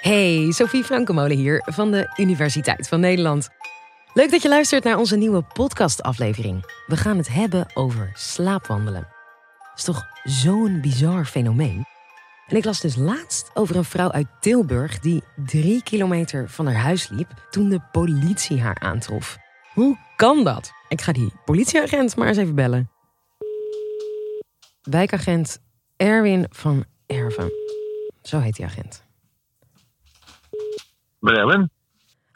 [0.00, 3.48] Hey, Sophie Frankemolen hier van de Universiteit van Nederland.
[4.14, 6.82] Leuk dat je luistert naar onze nieuwe podcastaflevering.
[6.86, 9.08] We gaan het hebben over slaapwandelen.
[9.68, 11.84] Dat is toch zo'n bizar fenomeen?
[12.46, 16.82] En ik las dus laatst over een vrouw uit Tilburg die drie kilometer van haar
[16.82, 19.36] huis liep toen de politie haar aantrof.
[19.74, 20.72] Hoe kan dat?
[20.88, 22.90] Ik ga die politieagent maar eens even bellen.
[24.82, 25.58] Wijkagent
[25.96, 27.52] Erwin van Erven.
[28.22, 29.06] Zo heet die agent.
[31.20, 31.70] Erwin?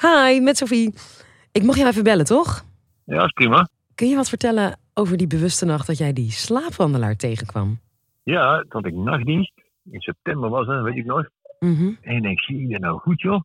[0.00, 0.94] Hi, met Sophie.
[1.52, 2.64] Ik mocht jou even bellen, toch?
[3.04, 3.68] Ja, is prima.
[3.94, 7.80] Kun je wat vertellen over die bewuste nacht dat jij die slaapwandelaar tegenkwam?
[8.22, 9.52] Ja, dat ik nachtdienst.
[9.90, 11.28] In september was het, weet ik nog.
[11.58, 13.40] Mhm, En ik denk, zie je dat nou goed, joh?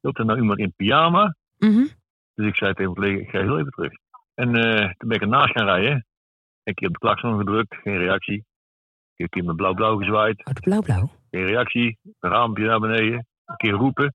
[0.00, 1.34] Loopt er nou iemand in pyjama?
[1.58, 1.86] mhm.
[2.34, 3.92] Dus ik zei tegen mijn collega, ik ga heel even terug.
[4.34, 6.06] En eh, toen ben ik ernaast gaan rijden.
[6.62, 8.44] Een keer op de klakson gedrukt, geen reactie.
[9.16, 11.10] Een keer met blauw-blauw gezwaaid, Oh, de blauw-blauw.
[11.30, 11.98] geen reactie.
[12.20, 14.14] Een raampje naar beneden, een keer roepen,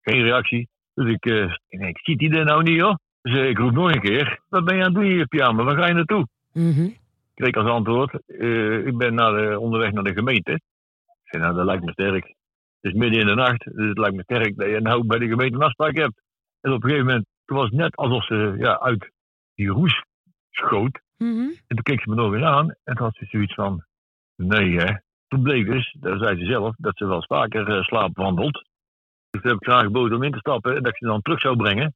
[0.00, 0.68] geen reactie.
[0.94, 2.94] Dus ik, eh, ik denk, ziet hij er nou niet, joh?
[3.22, 5.62] Dus eh, ik roep nog een keer, wat ben je aan het doen je pyjama?
[5.62, 6.26] Waar ga je naartoe?
[7.34, 10.52] Ik kreeg als antwoord, eh, ik ben naar de, onderweg naar de gemeente.
[10.52, 10.60] Ik
[11.24, 12.26] zei, nou, dat lijkt me sterk.
[12.80, 15.18] Het is midden in de nacht, dus het lijkt me sterk dat je nou bij
[15.18, 16.22] de gemeente een afspraak hebt.
[16.60, 19.10] En op een gegeven moment, toen was het net alsof ze ja, uit
[19.54, 20.04] die roes
[20.50, 21.00] schoot.
[21.16, 21.48] Mhm.
[21.66, 23.84] En toen keek ze me nog eens aan en toen had ze zoiets van,
[24.36, 24.94] nee hè.
[25.28, 28.67] Toen bleek dus, dat zei ze zelf, dat ze wel eens vaker eh, slaapwandelt.
[29.42, 31.22] Dus toen heb ik ze aangeboden om in te stappen en dat ik ze dan
[31.22, 31.94] terug zou brengen.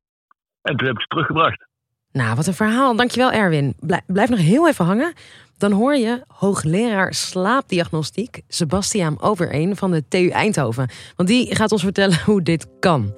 [0.62, 1.67] En toen heb ik ze teruggebracht.
[2.12, 2.97] Nou, wat een verhaal.
[2.97, 3.75] Dankjewel, Erwin.
[3.81, 5.12] Blij- blijf nog heel even hangen.
[5.59, 10.89] Dan hoor je hoogleraar slaapdiagnostiek Sebastiaan Overeen van de TU Eindhoven.
[11.17, 13.15] Want die gaat ons vertellen hoe dit kan.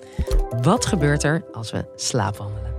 [0.62, 2.72] Wat gebeurt er als we slaapwandelen?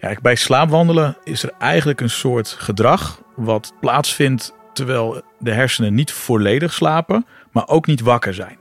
[0.00, 6.12] Ja, bij slaapwandelen is er eigenlijk een soort gedrag wat plaatsvindt terwijl de hersenen niet
[6.12, 8.58] volledig slapen, maar ook niet wakker zijn.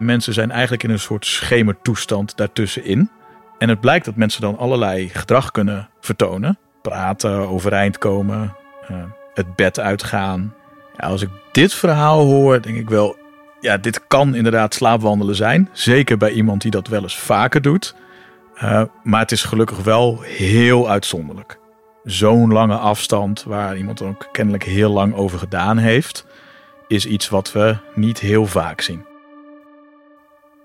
[0.00, 3.10] Mensen zijn eigenlijk in een soort schemertoestand daartussenin.
[3.58, 6.58] En het blijkt dat mensen dan allerlei gedrag kunnen vertonen.
[6.82, 8.56] Praten, overeind komen,
[8.88, 8.96] eh,
[9.34, 10.54] het bed uitgaan.
[10.96, 13.16] Als ik dit verhaal hoor, denk ik wel,
[13.60, 15.68] ja, dit kan inderdaad slaapwandelen zijn.
[15.72, 17.94] Zeker bij iemand die dat wel eens vaker doet.
[18.62, 21.58] Uh, maar het is gelukkig wel heel uitzonderlijk.
[22.04, 26.26] Zo'n lange afstand, waar iemand ook kennelijk heel lang over gedaan heeft,
[26.88, 29.08] is iets wat we niet heel vaak zien.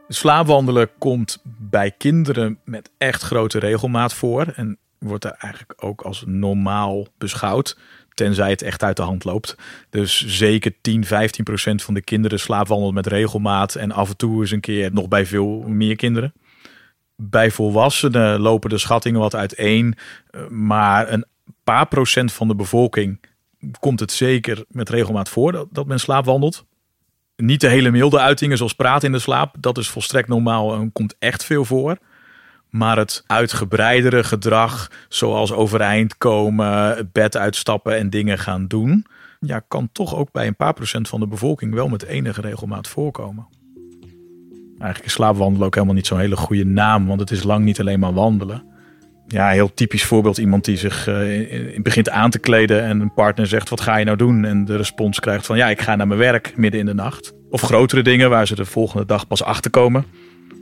[0.08, 6.24] Slaapwandelen komt bij kinderen met echt grote regelmaat voor en wordt daar eigenlijk ook als
[6.28, 7.78] normaal beschouwd,
[8.14, 9.56] tenzij het echt uit de hand loopt.
[9.90, 14.42] Dus zeker 10, 15 procent van de kinderen slaapwandelt met regelmaat en af en toe
[14.42, 16.34] eens een keer nog bij veel meer kinderen.
[17.16, 19.96] Bij volwassenen lopen de schattingen wat uiteen,
[20.50, 21.26] maar een
[21.64, 23.20] paar procent van de bevolking
[23.80, 26.66] komt het zeker met regelmaat voor dat, dat men slaapwandelt.
[27.36, 30.92] Niet de hele milde uitingen zoals praten in de slaap, dat is volstrekt normaal en
[30.92, 31.98] komt echt veel voor.
[32.70, 39.06] Maar het uitgebreidere gedrag, zoals overeind komen, bed uitstappen en dingen gaan doen,
[39.40, 42.88] ja, kan toch ook bij een paar procent van de bevolking wel met enige regelmaat
[42.88, 43.48] voorkomen.
[44.78, 47.80] Eigenlijk is slaapwandelen ook helemaal niet zo'n hele goede naam, want het is lang niet
[47.80, 48.75] alleen maar wandelen.
[49.28, 50.38] Ja, heel typisch voorbeeld.
[50.38, 54.06] Iemand die zich uh, begint aan te kleden en een partner zegt: Wat ga je
[54.06, 54.46] nou doen?
[54.46, 57.34] En de respons krijgt van: Ja, ik ga naar mijn werk midden in de nacht.
[57.50, 60.06] Of grotere dingen waar ze de volgende dag pas achter komen.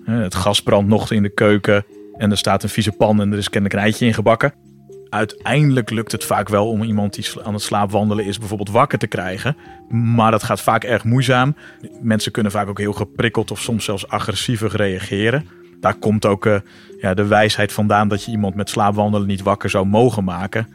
[0.06, 1.86] Uh, het gas brandt nog in de keuken
[2.18, 4.54] en er staat een vieze pan en er is kennelijk een eitje in gebakken.
[5.10, 9.08] Uiteindelijk lukt het vaak wel om iemand die aan het slaapwandelen is, bijvoorbeeld wakker te
[9.08, 9.58] krijgen.
[9.90, 11.56] Maar dat gaat vaak erg moeizaam.
[12.02, 15.48] Mensen kunnen vaak ook heel geprikkeld of soms zelfs agressiever reageren.
[15.84, 16.58] Daar komt ook uh,
[16.98, 20.68] ja, de wijsheid vandaan dat je iemand met slaapwandelen niet wakker zou mogen maken.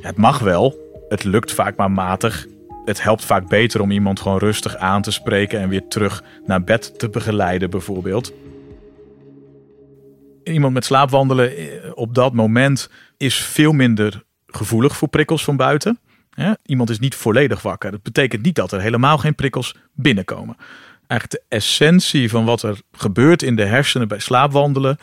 [0.00, 0.78] Het mag wel,
[1.08, 2.46] het lukt vaak maar matig.
[2.84, 6.64] Het helpt vaak beter om iemand gewoon rustig aan te spreken en weer terug naar
[6.64, 8.32] bed te begeleiden, bijvoorbeeld.
[10.44, 11.52] Iemand met slaapwandelen
[11.94, 15.98] op dat moment is veel minder gevoelig voor prikkels van buiten.
[16.62, 17.90] Iemand is niet volledig wakker.
[17.90, 20.56] Dat betekent niet dat er helemaal geen prikkels binnenkomen
[21.08, 24.98] eigenlijk de essentie van wat er gebeurt in de hersenen bij slaapwandelen,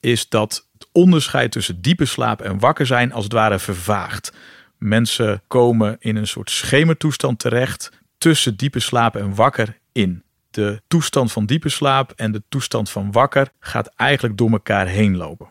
[0.00, 4.32] is dat het onderscheid tussen diepe slaap en wakker zijn als het ware vervaagt.
[4.78, 10.22] Mensen komen in een soort schemertoestand terecht tussen diepe slaap en wakker in.
[10.50, 15.16] De toestand van diepe slaap en de toestand van wakker gaat eigenlijk door elkaar heen
[15.16, 15.48] lopen.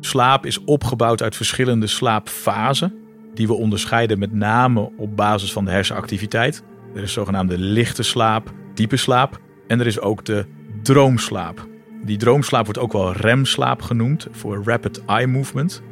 [0.00, 2.94] Slaap is opgebouwd uit verschillende slaapfasen,
[3.34, 6.62] die we onderscheiden met name op basis van de hersenactiviteit.
[6.94, 10.46] Er is zogenaamde lichte slaap, diepe slaap en er is ook de
[10.82, 11.68] droomslaap.
[12.04, 15.82] Die droomslaap wordt ook wel remslaap genoemd voor rapid eye movement,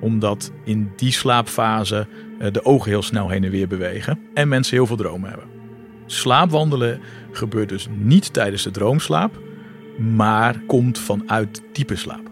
[0.00, 2.06] omdat in die slaapfase
[2.52, 5.46] de ogen heel snel heen en weer bewegen en mensen heel veel dromen hebben.
[6.06, 7.00] Slaapwandelen
[7.32, 9.38] gebeurt dus niet tijdens de droomslaap,
[9.98, 12.30] maar komt vanuit diepe slaap.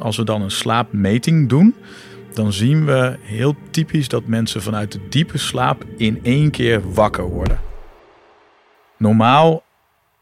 [0.00, 1.74] Als we dan een slaapmeting doen,
[2.32, 7.24] dan zien we heel typisch dat mensen vanuit de diepe slaap in één keer wakker
[7.24, 7.60] worden.
[8.96, 9.62] Normaal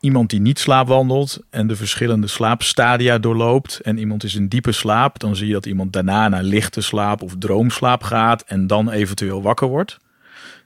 [0.01, 5.19] iemand die niet slaapwandelt en de verschillende slaapstadia doorloopt en iemand is in diepe slaap,
[5.19, 9.43] dan zie je dat iemand daarna naar lichte slaap of droomslaap gaat en dan eventueel
[9.43, 9.99] wakker wordt.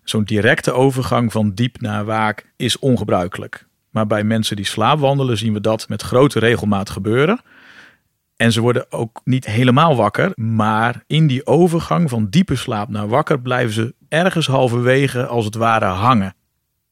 [0.05, 3.67] Zo'n directe overgang van diep naar waak is ongebruikelijk.
[3.91, 7.41] Maar bij mensen die slaapwandelen zien we dat met grote regelmaat gebeuren.
[8.41, 13.09] En ze worden ook niet helemaal wakker, maar in die overgang van diepe slaap naar
[13.09, 16.35] wakker blijven ze ergens halverwege als het ware hangen.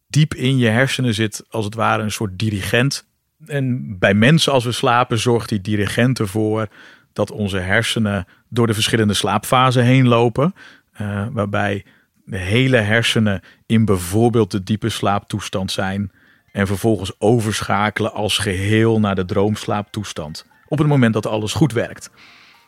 [0.08, 3.06] Diep in je hersenen zit als het ware een soort dirigent.
[3.46, 6.68] En bij mensen als we slapen zorgt die dirigent ervoor
[7.12, 10.54] dat onze hersenen door de verschillende slaapfasen heen lopen.
[11.00, 11.84] Uh, waarbij
[12.24, 16.12] de hele hersenen in bijvoorbeeld de diepe slaaptoestand zijn.
[16.52, 20.46] En vervolgens overschakelen als geheel naar de droomslaaptoestand.
[20.68, 22.10] Op het moment dat alles goed werkt.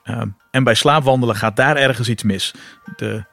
[0.05, 2.55] Uh, en bij slaapwandelen gaat daar ergens iets mis.
[2.97, 3.25] De,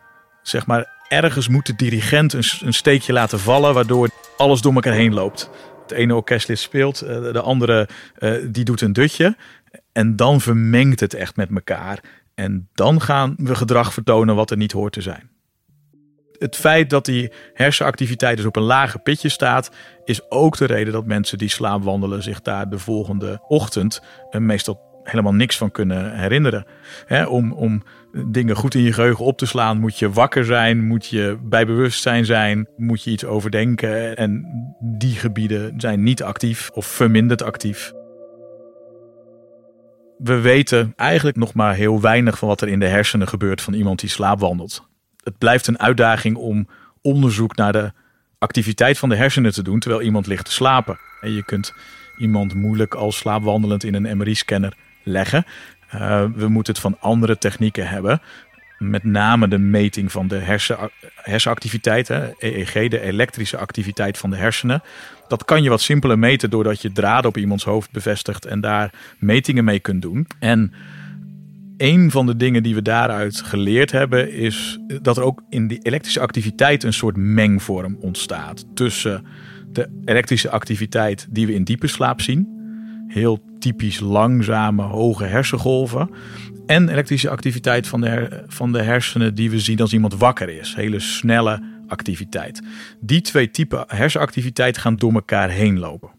[0.42, 4.94] zeg maar, ergens moet de dirigent een, een steekje laten vallen, waardoor alles door elkaar
[4.94, 5.50] heen loopt.
[5.82, 9.36] Het ene orkestlid speelt, uh, de andere uh, die doet een dutje.
[9.92, 12.00] En dan vermengt het echt met elkaar.
[12.36, 15.30] En dan gaan we gedrag vertonen wat er niet hoort te zijn
[16.40, 19.72] het feit dat die hersenactiviteit dus op een lager pitje staat,
[20.06, 24.02] is ook de reden dat mensen die slaapwandelen zich daar de volgende ochtend
[24.32, 26.66] uh, meestal helemaal niks van kunnen herinneren.
[27.28, 27.84] om, om
[28.28, 31.66] dingen goed in je geheugen op te slaan, moet je wakker zijn, moet je bij
[31.66, 34.18] bewustzijn zijn, moet je iets overdenken.
[34.18, 34.46] En
[34.80, 37.94] die gebieden zijn niet actief of verminderd actief.
[40.18, 43.74] We weten eigenlijk nog maar heel weinig van wat er in de hersenen gebeurt van
[43.74, 44.88] iemand die slaapwandelt
[45.28, 46.68] het blijft een uitdaging om
[47.02, 47.92] onderzoek naar de
[48.38, 51.00] activiteit van de hersenen te doen terwijl iemand ligt te slapen.
[51.22, 51.74] En je kunt
[52.18, 55.46] iemand moeilijk als slaapwandelend in een MRI-scanner leggen.
[55.96, 58.22] Uh, we moeten het van andere technieken hebben.
[58.78, 60.78] Met name de meting van de hersen,
[61.16, 64.82] hersenactiviteit, hè, EEG, de elektrische activiteit van de hersenen.
[65.28, 68.92] Dat kan je wat simpeler meten doordat je draden op iemands hoofd bevestigt en daar
[69.18, 70.28] metingen mee kunt doen.
[70.40, 70.74] En
[71.78, 75.80] een van de dingen die we daaruit geleerd hebben, is dat er ook in die
[75.82, 78.66] elektrische activiteit een soort mengvorm ontstaat.
[78.74, 79.26] Tussen
[79.72, 82.56] de elektrische activiteit die we in diepe slaap zien,
[83.08, 86.10] heel typisch langzame, hoge hersengolven.
[86.66, 90.76] En elektrische activiteit van de, van de hersenen die we zien als iemand wakker is.
[90.76, 92.62] Hele snelle activiteit.
[93.00, 96.10] Die twee typen hersenactiviteit gaan door elkaar heen lopen.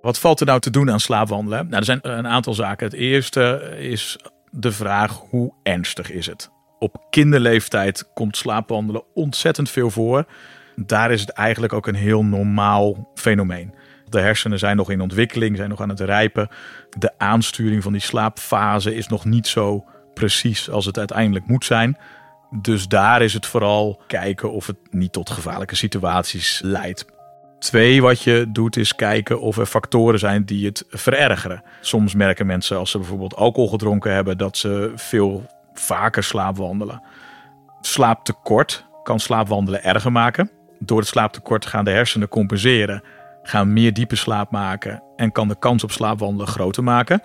[0.00, 1.64] Wat valt er nou te doen aan slaapwandelen?
[1.64, 2.86] Nou, er zijn een aantal zaken.
[2.86, 4.18] Het eerste is
[4.54, 6.50] de vraag hoe ernstig is het?
[6.78, 10.24] Op kinderleeftijd komt slaapwandelen ontzettend veel voor.
[10.76, 13.74] Daar is het eigenlijk ook een heel normaal fenomeen.
[14.08, 16.48] De hersenen zijn nog in ontwikkeling, zijn nog aan het rijpen.
[16.98, 19.84] De aansturing van die slaapfase is nog niet zo
[20.14, 21.96] precies als het uiteindelijk moet zijn.
[22.60, 27.04] Dus daar is het vooral kijken of het niet tot gevaarlijke situaties leidt.
[27.62, 31.62] Twee, wat je doet is kijken of er factoren zijn die het verergeren.
[31.80, 37.02] Soms merken mensen als ze bijvoorbeeld alcohol gedronken hebben dat ze veel vaker slaapwandelen.
[37.80, 40.50] Slaaptekort kan slaapwandelen erger maken.
[40.78, 43.02] Door het slaaptekort gaan de hersenen compenseren,
[43.42, 47.22] gaan meer diepe slaap maken en kan de kans op slaapwandelen groter maken.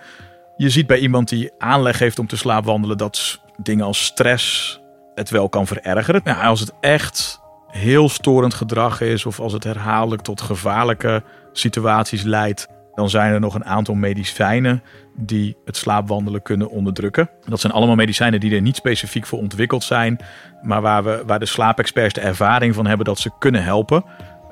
[0.56, 4.80] Je ziet bij iemand die aanleg heeft om te slaapwandelen dat dingen als stress
[5.16, 6.22] het wel kan verergeren.
[6.24, 7.40] Nou, als het echt
[7.78, 13.40] heel storend gedrag is of als het herhaaldelijk tot gevaarlijke situaties leidt, dan zijn er
[13.40, 14.84] nog een aantal medicijnen
[15.16, 17.30] die het slaapwandelen kunnen onderdrukken.
[17.46, 20.20] Dat zijn allemaal medicijnen die er niet specifiek voor ontwikkeld zijn,
[20.62, 24.04] maar waar, we, waar de slaapexperts de ervaring van hebben dat ze kunnen helpen.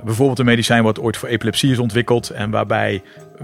[0.04, 3.02] Bijvoorbeeld een medicijn wat ooit voor epilepsie is ontwikkeld en waarbij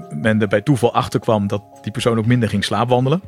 [0.09, 3.21] men er bij toeval achter kwam dat die persoon ook minder ging slaapwandelen.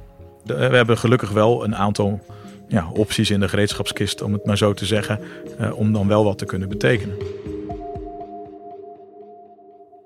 [0.43, 2.21] We hebben gelukkig wel een aantal
[2.67, 5.19] ja, opties in de gereedschapskist, om het maar zo te zeggen,
[5.59, 7.17] uh, om dan wel wat te kunnen betekenen.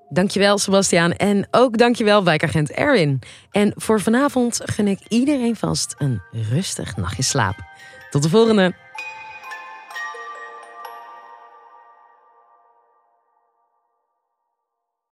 [0.10, 3.20] Dankjewel Sebastiaan en ook dankjewel wijkagent Erwin.
[3.52, 7.56] En voor vanavond gun ik iedereen vast een rustig nachtje slaap.
[8.10, 8.87] Tot de volgende!